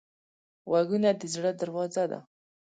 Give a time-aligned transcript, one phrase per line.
[0.69, 2.19] غوږونه د زړه دروازه ده